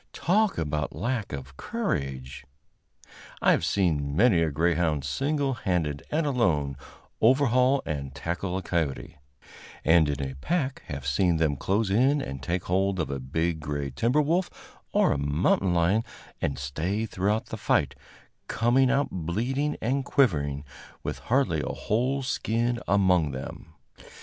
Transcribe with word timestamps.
Talk 0.13 0.57
about 0.57 0.93
a 0.93 0.97
lack 0.97 1.31
of 1.31 1.57
courage! 1.57 2.43
I 3.39 3.51
have 3.51 3.63
seen 3.63 4.15
many 4.15 4.41
a 4.41 4.49
greyhound 4.49 5.03
single 5.05 5.53
handed 5.53 6.01
and 6.09 6.25
alone 6.25 6.75
overhaul 7.21 7.83
and 7.85 8.11
tackle 8.15 8.57
a 8.57 8.63
coyote, 8.63 9.17
and 9.85 10.09
in 10.09 10.19
a 10.27 10.33
pack 10.37 10.81
have 10.87 11.05
seen 11.05 11.37
them 11.37 11.55
close 11.55 11.91
in 11.91 12.19
and 12.19 12.41
take 12.41 12.63
hold 12.63 12.99
of 12.99 13.11
a 13.11 13.19
big 13.19 13.59
gray 13.59 13.91
timber 13.91 14.23
wolf 14.23 14.49
or 14.91 15.11
a 15.11 15.19
mountain 15.19 15.75
lion 15.75 16.03
and 16.41 16.57
stay 16.57 17.05
throughout 17.05 17.49
the 17.49 17.55
fight, 17.57 17.93
coming 18.47 18.89
out 18.89 19.09
bleeding 19.11 19.77
and 19.83 20.03
quivering, 20.03 20.65
with 21.03 21.19
hardly 21.29 21.61
a 21.61 21.73
whole 21.75 22.23
skin 22.23 22.79
among 22.87 23.33
them. 23.33 23.75